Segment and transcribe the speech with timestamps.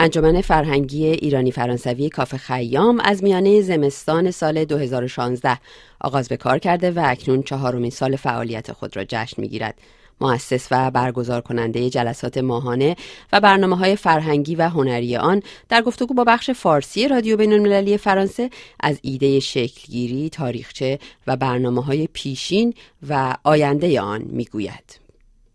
[0.00, 5.58] انجمن فرهنگی ایرانی فرانسوی کاف خیام از میانه زمستان سال 2016
[6.00, 9.74] آغاز به کار کرده و اکنون چهارمین سال فعالیت خود را جشن می‌گیرد.
[10.20, 12.96] مؤسس و برگزار کننده جلسات ماهانه
[13.32, 17.96] و برنامه های فرهنگی و هنری آن در گفتگو با بخش فارسی رادیو بین المللی
[17.96, 22.74] فرانسه از ایده شکلگیری، تاریخچه و برنامه های پیشین
[23.08, 25.00] و آینده آن می‌گوید.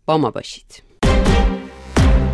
[0.06, 0.82] با ما باشید.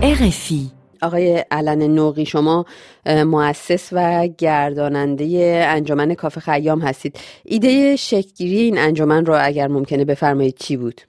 [0.03, 2.65] RFI آقای علن نوقی شما
[3.07, 7.19] مؤسس و گرداننده انجمن کاف خیام هستید.
[7.45, 11.01] ایده شکلگیری این انجمن رو اگر ممکنه بفرمایید چی بود؟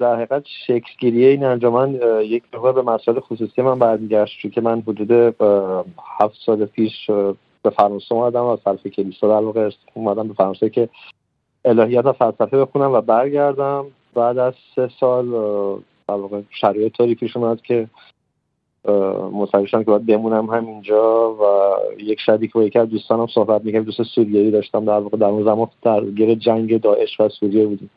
[0.00, 4.80] در حقیقت شکلگیری این انجمن یک مقدار به مسائل خصوصی من برمیگشت چون که من
[4.80, 5.12] حدود
[6.20, 7.10] هفت سال پیش
[7.62, 10.88] به فرانسه اومدم و از کلیسا در واقع اومدم به فرانسه که
[11.64, 13.84] الهیات و فلسفه بخونم و برگردم.
[14.14, 15.26] بعد از سه سال
[16.08, 17.88] در واقع شرایط طوری پیش اومد که
[19.32, 21.42] متوجه شدم که باید بمونم همینجا و
[21.98, 25.44] یک شبی که با از دوستانم صحبت می‌کردم دوست سوریایی داشتم در واقع در اون
[25.44, 27.90] زمان درگیر جنگ داعش و سوریه بودیم.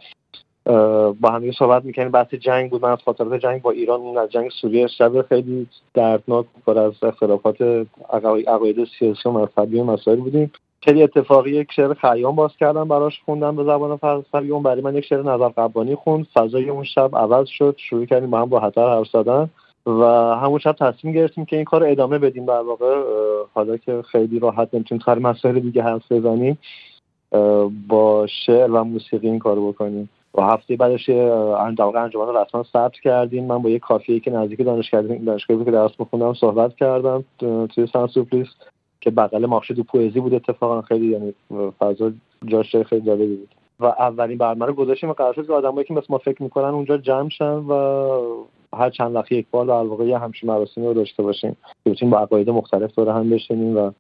[1.22, 2.86] با هم صحبت می‌کنیم بحث جنگ بود.
[2.86, 7.62] من از خاطرات جنگ با ایران از جنگ سوریه شب خیلی دردناک پر از اختلافات
[8.48, 10.52] عقاید سیاسی و مذهبی و مسائل بودیم.
[10.84, 14.52] خیلی اتفاقی یک شعر خیام باز کردم براش خوندم به زبان فرانسوی.
[14.52, 16.28] اون برای من یک شعر نظر قبانی خوند.
[16.34, 17.76] فضای اون شب عوض شد.
[17.78, 19.50] شروع کردیم با هم با حتر حرف زدن.
[19.86, 20.04] و
[20.36, 22.46] همون شب تصمیم گرفتیم که این کار ادامه بدیم.
[22.46, 23.04] در واقع
[23.54, 26.58] حالا که خیلی راحت نمی‌تونیم سر مسائل دیگه حرف بزنیم
[27.88, 30.10] با شعر و موسیقی این کار بکنیم.
[30.36, 33.46] و هفته بعدش در واقع انجمن رسما ثبت کردیم.
[33.46, 37.24] من با یه کافیه که نزدیک دانشگاه دانشگاهی که درس میخوندم صحبت کردم
[37.68, 38.48] توی سان سوپلیس
[39.02, 40.82] که بغل مارشد و پویزی بود اتفاقا.
[40.82, 41.34] خیلی یعنی
[41.80, 42.12] فضا
[42.46, 43.50] جاش خیلی جالبی بود.
[43.80, 46.98] و اولین برنامه رو گذاشتیم قرار شد که آدمایی که مثل ما فکر می‌کنن اونجا
[46.98, 47.76] جمع شن و
[48.74, 52.12] هر چند وقت یک بار در واقع یه همچین مراسمی رو داشته باشیم که بتونیم
[52.12, 53.92] با عقاید مختلف دور هم بشینیم و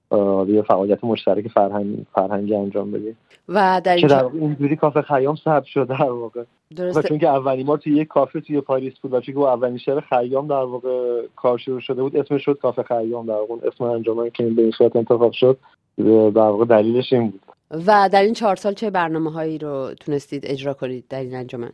[0.47, 3.17] یه فعالیت مشترک فرهنگ فرهنگی انجام بدیم.
[3.49, 6.43] و در اینجا اینجوری کافه خیام ثبت شده در واقع.
[6.75, 6.99] درسته.
[6.99, 9.77] و چون که اولین بار توی یک کافه توی پاریس بود و چون که اولین
[9.77, 13.25] شهر خیام در واقع کار شروع شده بود اسمش شد کافه خیام.
[13.25, 15.57] در واقع اسم انجمن که به این صورت انتخاب شد
[15.97, 17.41] در واقع دلیلش این بود.
[17.87, 21.71] و در این چهار سال چه برنامه هایی رو تونستید اجرا کنید در این انجمن؟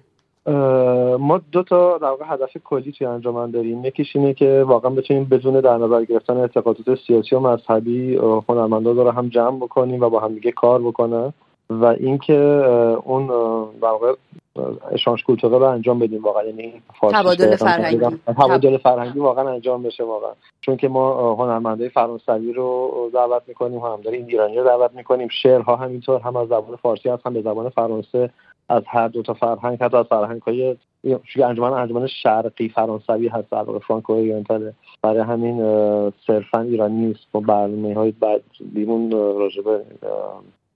[1.20, 3.86] ما دو تا در واقع هدف کلی توی انجمن داریم.
[3.86, 8.16] یکیش اینه که واقعا بتونیم بدون در نظر گرفتن اعتقادات سیاسی و مذهبی
[8.50, 11.34] هنرمندا رو هم جمع بکنیم و با هم دیگه کار بکنن
[11.70, 12.36] و اینکه
[13.04, 13.28] اون
[13.82, 14.14] در واقع
[14.92, 16.44] اشانش کلتوره رو انجام بدیم واقعا.
[16.44, 18.18] یعنی تبادل فرهنگی.
[18.28, 20.32] تبادل فرهنگی واقعا انجام بشه واقعا.
[20.62, 25.76] چون که ما هنرمندای فرانسوی رو دعوت می‌کنیم هم داریم ایرانی رو دعوت می‌کنیم شعرها
[25.76, 28.30] همینطور هم از زبان فارسی هست هم به زبان فرانسه
[28.70, 30.76] از هر دو تا فرهنگ حتی از فرهنگ های
[31.36, 34.72] انجمن انجمن شرقی فرانسوی هست در واقع فرانکو اورینتال.
[35.02, 35.60] برای همین
[36.28, 37.28] صرفا ایرانی نیست.
[37.32, 38.42] با برنامه های بعد
[38.74, 39.82] بیرون راجبه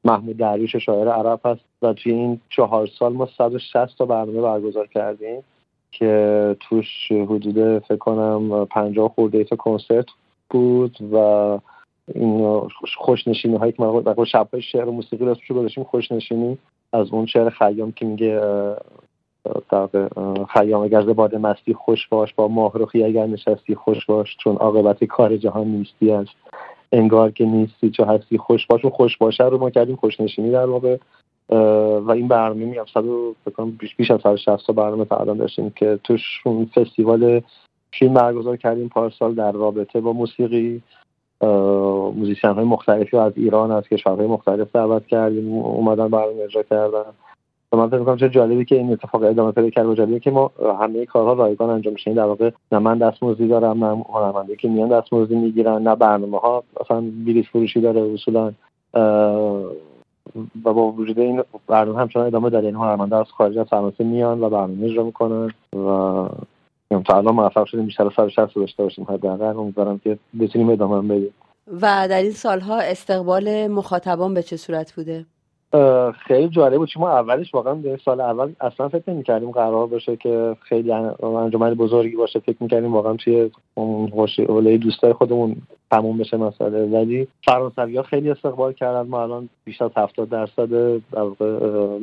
[0.03, 1.61] محمود درویش شاعر عرب هست.
[1.81, 5.43] و توی این چهار سال ما 160 تا برنامه برگزار کردیم
[5.91, 10.05] که توش حدود فکر کنم 50 خورده تا کنسرت
[10.49, 11.17] بود و
[12.15, 12.61] این
[12.97, 16.57] خوشنشینی هایی که ما شب شعر و موسیقی رو گذاشتیم خوشنشینی.
[16.93, 18.41] از اون شعر خیام که میگه
[20.53, 25.37] خیام اگر باد مستی خوش باش با ماهروخی اگر نشستی خوش باش چون عاقبت کار
[25.37, 26.31] جهان نیستی است.
[26.91, 28.85] انگار که نیستی چه هستی خوش باش.
[28.85, 30.97] و خوش باشه رو ما کردیم خوشنشینی در واقع.
[31.99, 33.03] و این برنامه میگم صد
[33.79, 36.21] بیش, بیش از 160 تا برنامه تا داشتیم که توش
[36.75, 37.41] فستیوال
[37.93, 40.81] فیلم برگزار کردیم پارسال در رابطه با موسیقی.
[42.15, 47.03] موزیسین های مختلفی از ایران از کشورهای مختلف دعوت کردیم اومدن برنامه اجرا کردن.
[47.71, 50.51] و من فکر چه جالبی که این اتفاق ادامه پیدا کرد و جالبی که ما
[50.81, 54.89] همه کارها رایگان انجام میشه در واقع نه من دستمزدی دارم نه هنرمندی که میان
[54.89, 57.03] دستمزدی می‌گیرن نه برنامه ها اصلا
[57.51, 58.51] فروشی داره اصولا.
[60.65, 62.65] و با وجود این برنامه همچنان ادامه داره.
[62.65, 66.27] این هنرمنده از خارج از فرانسه میان و برنامه اجرا می‌کنن و
[66.99, 69.57] تا الان موفق شدیم بیشتر از 160 داشته باشیم حداقل.
[69.57, 71.33] امیدوارم که بتونیم ادامه بدیم.
[71.81, 75.25] و در این سالها استقبال مخاطبان به چه صورت بوده؟
[76.27, 80.15] خیلی جالب بود چون ما اولش واقعا به سال اول اصلا فکر نمی‌کردیم قرار باشه
[80.15, 82.39] که خیلی انجمن بزرگی باشه.
[82.39, 84.05] فکر می‌کردیم واقعا توی اون
[84.77, 85.55] دوستای خودمون
[85.91, 89.09] تموم بشه مسئله ولی فرانسوی خیلی استقبال کردن.
[89.09, 91.01] ما الان بیش از 70 درصد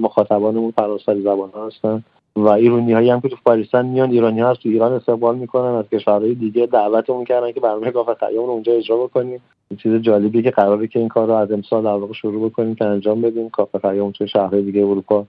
[0.00, 2.04] مخاطبانمون فرانسوی زبان هستن.
[2.44, 5.84] و ایرانی هایی هم که تو پاریسن میان ایرانی ها تو ایران استقبال می‌کنن از
[5.92, 9.40] کشورهای دیگه دعوتمون کردن که برنامه کافه خیام رو اونجا اجرا بکنیم.
[9.82, 12.84] چیز جالبی که قراره که این کار رو از امسال در واقع شروع بکنیم که
[12.84, 15.24] انجام بدیم کافه خیام تو شهرهای دیگه اروپا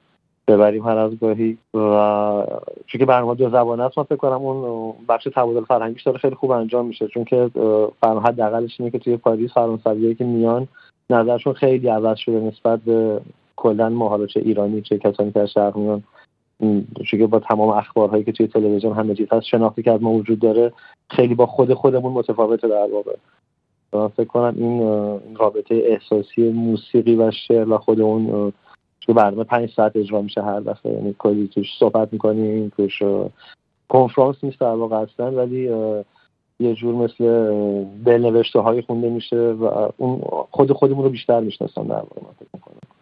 [0.48, 1.58] ببریم هر از گاهی.
[1.74, 1.80] و
[2.86, 6.52] چون که برنامه دو زبانه است فکر کنم اون بخش تبادل فرهنگیش داره خیلی خوب
[6.52, 7.08] انجام میشه.
[7.08, 7.50] چون که
[8.02, 10.68] برنامه حداقلش اینه که توی پاریس فرانسویایی که میان
[11.10, 13.22] نظرشون خیلی عوض شده نسبت به
[13.56, 16.04] کلا ما چه ایرانی چه کسانی که از شهر میان.
[16.60, 20.40] چون با تمام اخبارهایی که توی تلویزیون همه چیز هست شناختی که از ما وجود
[20.40, 20.74] داره
[21.10, 23.16] خیلی با خود خودمون متفاوته در واقع.
[24.08, 24.82] فکر کنم این
[25.36, 28.54] رابطه احساسی موسیقی و شعر و خود اون
[29.02, 30.94] تو برنامه پنج ساعت اجرا میشه هر دفعه.
[30.94, 33.04] یعنی کلی توش صحبت می‌کنیم توش
[33.90, 35.70] کنفرانس نیست در واقع اصلا ولی
[36.60, 37.26] یه جور مثل
[38.06, 40.22] دلنوشته های خونده میشه و اون
[40.52, 42.99] خود خودمون رو بیشتر می‌شناسن در واقع فکر می‌کنم.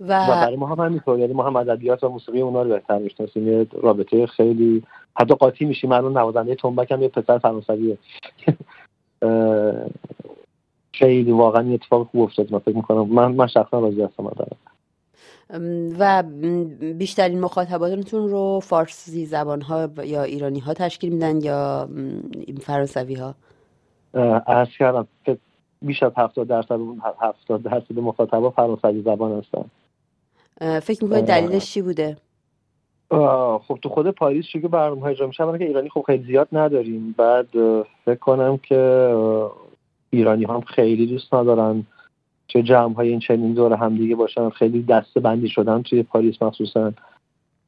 [0.00, 1.18] و, و برای ما هم همینطور.
[1.18, 3.48] یعنی ما هم ادبیات و موسیقی اونا رو بهتر می‌شناسیم.
[3.48, 4.82] یه رابطه خیلی
[5.16, 5.92] حتی قاطی میشیم.
[5.92, 7.98] الان نوازنده تنبک هم یه پسر فرانسویه.
[10.92, 12.52] خیلی واقعا یه اتفاق خوب افتاد.
[12.52, 14.30] من فکر می‌کنم من من شخصا راضی هستم
[15.98, 16.22] و
[16.98, 21.88] بیشترین مخاطباتتون رو فارسی زبان ها یا ایرانی ها تشکیل میدن یا
[22.60, 23.34] فرانسوی ها
[24.46, 25.08] ارز کردم.
[25.82, 26.78] بیش از 70 درصد
[27.20, 29.64] 70 درصد مخاطبا فرانسوی زبان هستن.
[30.80, 32.16] فکر می‌کنید دلیلش چی بوده؟
[33.68, 37.14] خب تو خود پاریس چون که برنامه اجرا میشه که ایرانی خب خیلی زیاد نداریم.
[37.18, 37.46] بعد
[38.04, 39.14] فکر کنم که
[40.10, 41.86] ایرانی هم خیلی دوست ندارن
[42.46, 44.50] چه جمع های این چنین دور همدیگه باشن.
[44.50, 46.92] خیلی دسته بندی شدن توی پاریس مخصوصا.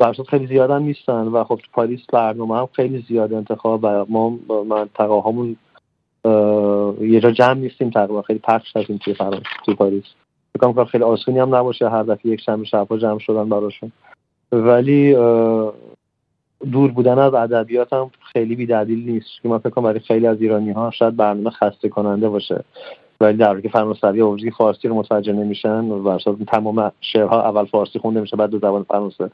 [0.00, 1.23] ورشاد خیلی زیاد هم نیستن.
[1.23, 4.31] و خب تو پاریس برنامه هم خیلی زیاد انتخاب و ما
[4.69, 5.56] منطقه هامون
[7.01, 10.05] یه جا جمع نیستیم تقریبا خیلی پخش هستیم توی فرانسه توی پاریس.
[10.59, 13.93] فکر خیلی آسونی هم نباشه هر دفعه یک شنبه شبها جمع شدن براشون.
[14.53, 15.13] ولی
[16.73, 19.29] دور بودن از ادبیات هم خیلی بیدلیل نیست.
[19.43, 22.65] که من فکر کنم برای خیلی از ایرانی ها شاید برنامه خسته کننده باشه.
[23.21, 26.19] ولی در که فرانسوی اوجی فارسی رو متوجه نمیشن و
[26.49, 29.31] تمام شعرها اول فارسی خونده میشه بعد دو زبان فرانسه.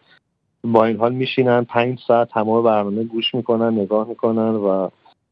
[0.65, 4.89] با این حال میشینن پنج ساعت تمام برنامه گوش می‌کنن نگاه می‌کنن و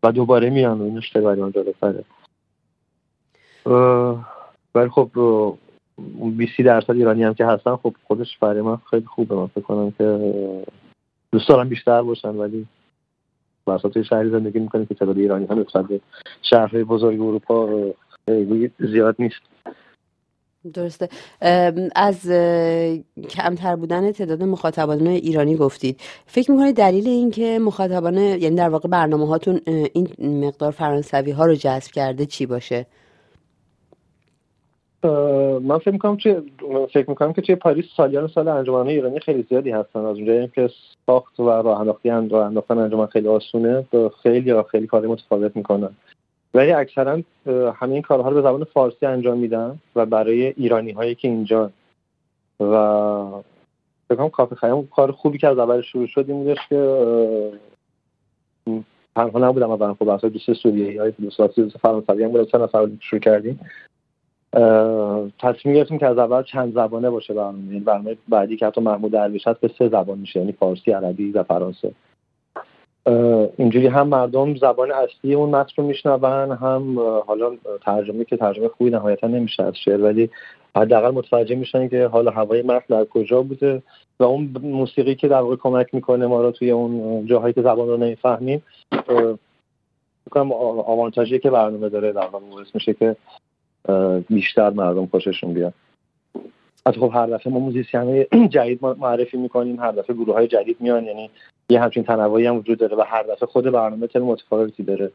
[0.07, 2.05] و دوباره میان خیلی برای من جالبتره
[4.75, 5.11] ولی خب
[6.37, 9.35] 20 درصد ایرانی هم که هستن خب خودش برای من خیلی خوبه.
[9.35, 10.35] من فکر کنم که
[11.33, 12.67] دوست دارم بیشتر باشن ولی
[13.93, 16.01] توی شهری زندگی می‌کنیم که تعداد ایرانی هم نسبت به
[16.43, 17.69] شهرهای بزرگ اروپا
[18.79, 19.41] زیاد نیست.
[20.75, 21.09] درسته.
[21.97, 22.31] از
[23.31, 26.01] کمتر بودن تعداد مخاطبان ایرانی گفتید.
[26.27, 30.09] فکر می‌کنید دلیل این که مخاطبان یعنی در واقع برنامه هاتون این
[30.47, 32.87] مقدار فرانسوی ها رو جذب کرده چی باشه؟
[35.63, 36.43] من فکر می‌کنم که
[36.93, 40.01] فکر می‌کنم که توی پاریس سالیان سال انجمن ایرانی خیلی زیادی هستن.
[40.01, 40.71] از اونجایی که
[41.07, 43.85] ساخت و راه انداختی راه انداختن انجمن خیلی آسونه
[44.23, 45.91] خیلی خیلی کاری متفاوت می‌کنن.
[46.55, 47.21] ولی اکثرا
[47.75, 51.71] همین کارها رو به زبان فارسی انجام میدن و برای ایرانی هایی که اینجا.
[52.61, 53.43] و
[54.09, 57.09] فکر کافه خیام کار خوبی که از اول شروع شد این بودش که
[59.17, 59.93] تنها نبودم اول.
[59.93, 63.61] خب اصلا دوست سوریه های دوست فرانسوی هم بودم چند نفر شروع کردیم.
[65.39, 67.67] تصمیم گرفتیم که از اول چند زبانه باشه برنامه.
[67.67, 70.41] یعنی برنامه بعدی که حتی محمود درویش هست به سه زبان میشه.
[70.41, 71.93] یعنی فارسی عربی و فرانسه.
[73.57, 78.91] اینجوری هم مردم زبان اصلی اون متن رو میشنون هم حالا ترجمه که ترجمه خوبی
[78.91, 80.31] نهایتا نمیشه از شعر ولی
[80.77, 83.83] حداقل متوجه میشن که حالا هوای متن در کجا بوده
[84.21, 87.89] و اون موسیقی که در واقع کمک می‌کنه ما رو توی اون جاهایی که زبان
[87.89, 88.63] رو نمی‌فهمیم
[90.31, 92.45] کنم آوانتاژی که برنامه داره در واقع
[92.75, 93.17] میشه که
[94.31, 95.75] بیشتر مردم خوششون بیاد.
[96.87, 101.05] از خب هر دفعه ما موزیسین جدید معرفی می‌کنیم هر دفعه گروه های جدید میان
[101.05, 101.31] یعنی
[101.69, 105.11] یه همچین تنوعی هم وجود داره و هر دفعه خود برنامه تم متفاوتی داره.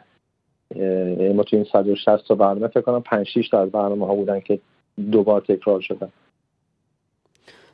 [0.75, 4.16] یعنی ما تو این 160 تا برنامه فکر کنم 5 6 تا از برنامه ها
[4.16, 4.60] بودن که
[5.12, 6.10] دوبار تکرار شدن.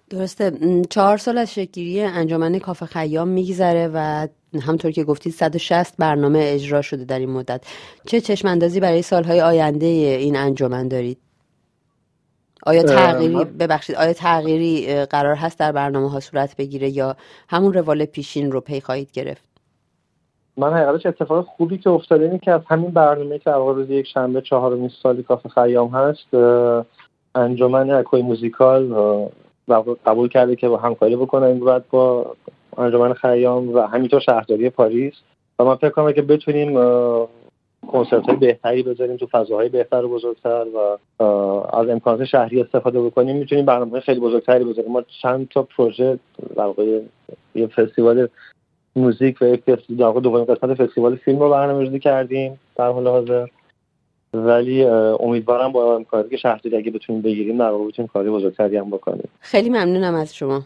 [0.10, 0.52] درسته.
[0.90, 4.28] چهار سال از شکلی انجمن کافه خیام میگذره و
[4.62, 7.62] همطور که گفتید 160 برنامه اجرا شده در این مدت.
[8.06, 11.27] چه چشماندازی برای سالهای آینده این انجمن دارید؟
[12.68, 17.16] آیا تغییری ببخشید آیا تغییری قرار هست در برنامه ها صورت بگیره یا
[17.50, 19.44] همون روال پیشین رو پی خواهید گرفت؟
[20.58, 24.08] من حقیقتش اتفاق خوبی که افتاده اینه که از همین برنامه که در روز یک
[24.08, 26.34] شنبه چهارمین سالی کافه خیام هست
[27.36, 28.96] انجمن اکوی موزیکال
[30.06, 32.36] قبول کرده که با همکاری بکنه این بعد با
[32.78, 35.14] انجمن خیام و همینطور شهرداری پاریس.
[35.60, 36.78] و من فکر کنم که بتونیم
[37.88, 41.24] کنسرت های بهتری بذاریم تو فضاهای بهتر و بزرگتر و
[41.76, 43.36] از امکانات شهری استفاده بکنیم.
[43.36, 44.92] می‌تونیم برنامه خیلی بزرگتری بذاریم.
[44.92, 46.20] ما چند تا پروژه
[46.56, 46.70] در
[47.56, 48.28] یه فستیوال
[48.96, 53.48] موزیک و یک در دومین قسمت فستیوال فیلم رو برنامه‌ریزی کردیم در حال حاضر.
[54.34, 54.84] ولی
[55.20, 59.30] امیدوارم با امکاناتی که شهری اگه بتونیم بگیریم در واقع بتونیم کاری بزرگتری هم بکنیم.
[59.40, 60.62] خیلی ممنونم از شما.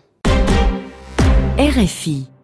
[1.58, 2.41] RFI